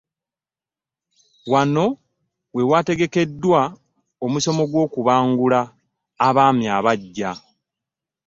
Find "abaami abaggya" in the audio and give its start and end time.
6.27-7.31